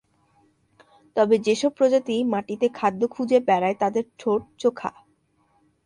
তবে 1.15 1.35
যেসব 1.37 1.71
প্রজাতি 1.71 2.15
মাটিতে 2.23 2.67
খাদ্য 2.69 3.01
খুঁজে 3.07 3.37
বেড়ায় 3.39 3.77
তাদের 3.79 4.03
ঠোঁট 4.19 4.41
চোখা। 4.59 4.91